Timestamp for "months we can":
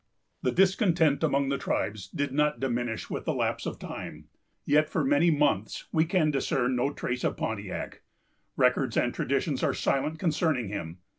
5.29-6.31